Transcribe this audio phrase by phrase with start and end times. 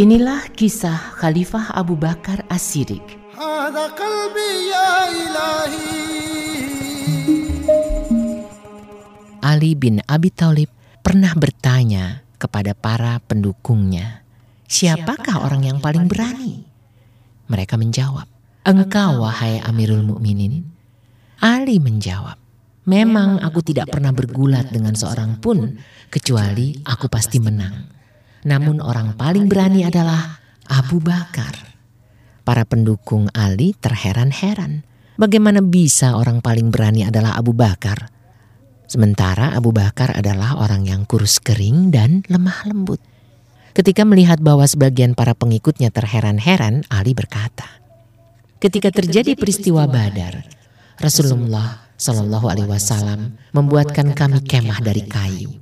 [0.00, 3.04] Inilah kisah Khalifah Abu Bakar As-Siddiq.
[9.44, 10.72] Ali bin Abi Thalib
[11.04, 14.24] pernah bertanya kepada para pendukungnya,
[14.64, 16.64] "Siapakah orang yang paling berani?"
[17.52, 18.24] Mereka menjawab,
[18.64, 20.64] "Engkau wahai Amirul Mukminin."
[21.44, 22.40] Ali menjawab,
[22.88, 25.76] "Memang aku tidak pernah bergulat dengan seorang pun
[26.08, 27.90] kecuali aku pasti menang."
[28.46, 31.52] Namun orang paling berani adalah Abu Bakar.
[32.40, 34.86] Para pendukung Ali terheran-heran.
[35.20, 38.08] Bagaimana bisa orang paling berani adalah Abu Bakar?
[38.88, 42.98] Sementara Abu Bakar adalah orang yang kurus kering dan lemah lembut.
[43.76, 47.68] Ketika melihat bahwa sebagian para pengikutnya terheran-heran, Ali berkata,
[48.58, 50.42] "Ketika terjadi peristiwa Badar,
[50.98, 55.52] Rasulullah Shallallahu Alaihi Wasallam membuatkan kami kemah dari kayu.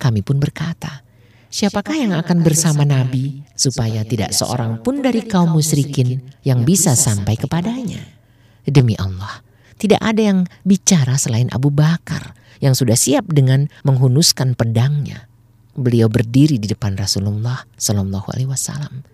[0.00, 1.04] Kami pun berkata,
[1.52, 7.38] Siapakah yang akan bersama Nabi supaya tidak seorang pun dari kaum musyrikin yang bisa sampai
[7.38, 8.02] kepadanya?
[8.66, 9.44] Demi Allah,
[9.78, 15.28] tidak ada yang bicara selain Abu Bakar yang sudah siap dengan menghunuskan pedangnya.
[15.78, 19.04] Beliau berdiri di depan Rasulullah Shallallahu Alaihi Wasallam.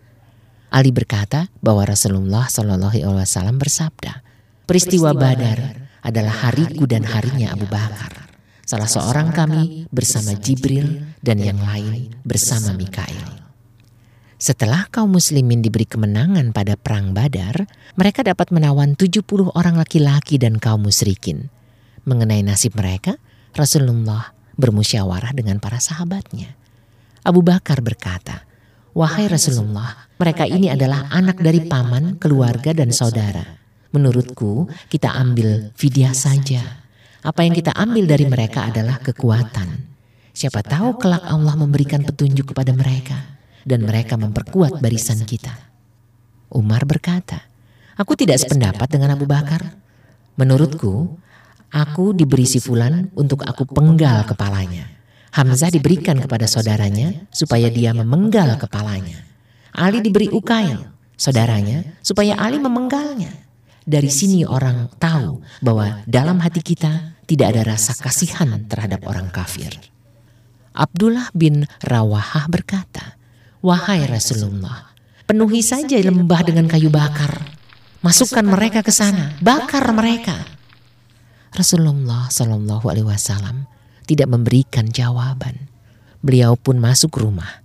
[0.71, 4.23] Ali berkata bahwa Rasulullah Shallallahu Alaihi Wasallam bersabda,
[4.71, 8.31] peristiwa Badar adalah hariku dan harinya Abu Bakar.
[8.65, 13.41] Salah seorang kami bersama Jibril dan yang lain bersama Mikail.
[14.41, 20.57] Setelah kaum muslimin diberi kemenangan pada perang Badar, mereka dapat menawan 70 orang laki-laki dan
[20.57, 21.53] kaum musyrikin.
[22.09, 23.21] Mengenai nasib mereka,
[23.53, 26.57] Rasulullah bermusyawarah dengan para sahabatnya.
[27.21, 28.49] Abu Bakar berkata,
[28.97, 33.45] "Wahai Rasulullah, mereka ini adalah anak dari paman, keluarga dan saudara.
[33.91, 36.81] Menurutku, kita ambil fidyah saja."
[37.21, 39.69] Apa yang kita ambil dari mereka adalah kekuatan.
[40.33, 43.37] Siapa tahu kelak Allah memberikan petunjuk kepada mereka
[43.69, 45.53] dan mereka memperkuat barisan kita.
[46.49, 47.51] Umar berkata,
[48.01, 49.61] Aku tidak sependapat dengan Abu Bakar.
[50.41, 51.21] Menurutku,
[51.69, 54.89] aku diberi si fulan untuk aku penggal kepalanya.
[55.37, 59.21] Hamzah diberikan kepada saudaranya supaya dia memenggal kepalanya.
[59.77, 60.89] Ali diberi Ukail,
[61.21, 63.31] saudaranya, supaya Ali memenggalnya.
[63.91, 69.75] Dari sini orang tahu bahwa dalam hati kita tidak ada rasa kasihan terhadap orang kafir.
[70.71, 73.19] Abdullah bin Rawahah berkata,
[73.59, 74.95] Wahai Rasulullah,
[75.27, 77.43] penuhi saja lembah dengan kayu bakar.
[77.99, 80.39] Masukkan mereka ke sana, bakar mereka.
[81.51, 83.67] Rasulullah Shallallahu Alaihi Wasallam
[84.07, 85.67] tidak memberikan jawaban.
[86.23, 87.59] Beliau pun masuk rumah.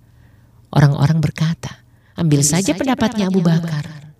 [0.74, 1.86] Orang-orang berkata,
[2.18, 4.10] ambil saja pendapatnya Abu Bakar.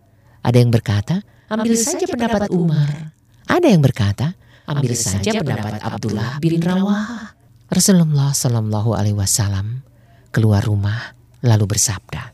[0.46, 3.14] Ada yang berkata, ambil saja pendapat Umar.
[3.46, 4.34] Ada yang berkata,
[4.66, 7.38] ambil saja pendapat Abdullah bin Rawah.
[7.66, 9.82] Rasulullah Shallallahu Alaihi Wasallam
[10.30, 12.30] keluar rumah lalu bersabda,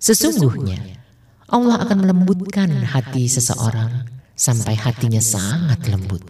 [0.00, 0.96] sesungguhnya
[1.52, 6.24] Allah akan melembutkan hati seseorang sampai hatinya sangat lembut.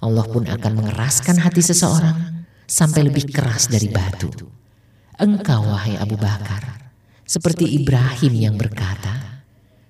[0.00, 4.30] Allah pun akan mengeraskan hati seseorang sampai lebih keras dari batu.
[5.18, 6.94] Engkau wahai Abu Bakar,
[7.26, 9.29] seperti Ibrahim yang berkata,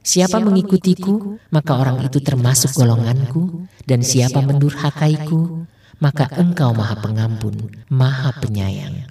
[0.01, 5.69] Siapa mengikutiku, maka orang itu termasuk golonganku, dan siapa mendurhakaiku,
[6.01, 9.05] maka engkau maha pengampun, maha penyayang.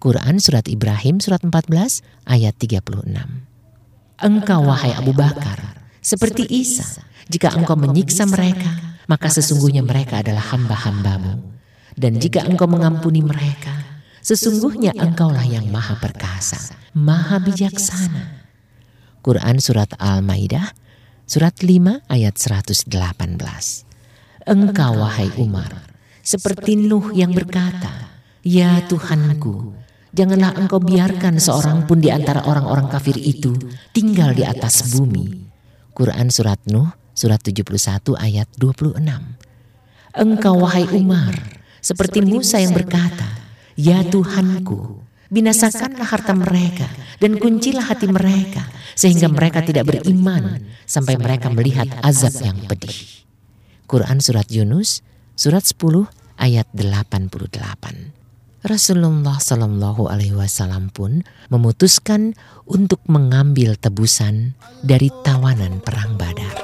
[0.00, 3.06] Quran Surat Ibrahim Surat 14 ayat 36
[4.18, 11.54] Engkau wahai Abu Bakar, seperti Isa, jika engkau menyiksa mereka, maka sesungguhnya mereka adalah hamba-hambamu.
[11.94, 18.41] Dan jika engkau mengampuni mereka, sesungguhnya engkaulah yang maha perkasa, maha bijaksana.
[19.22, 20.74] Quran Surat Al-Maidah,
[21.30, 22.90] Surat 5 ayat 118.
[24.50, 25.86] Engkau wahai Umar,
[26.26, 29.78] seperti Nuh yang berkata, Ya Tuhanku,
[30.10, 33.54] janganlah engkau biarkan seorang pun di antara orang-orang kafir itu
[33.94, 35.46] tinggal di atas bumi.
[35.94, 38.98] Quran Surat Nuh, Surat 71 ayat 26.
[40.18, 43.38] Engkau wahai Umar, seperti Musa yang berkata,
[43.78, 46.84] Ya Tuhanku, binasakanlah harta mereka
[47.16, 53.24] dan kuncilah hati mereka sehingga mereka tidak beriman sampai mereka melihat azab yang pedih.
[53.88, 55.00] Quran Surat Yunus,
[55.32, 56.04] Surat 10
[56.36, 58.12] ayat 88.
[58.62, 64.54] Rasulullah Shallallahu Alaihi Wasallam pun memutuskan untuk mengambil tebusan
[64.86, 66.54] dari tawanan perang Badar.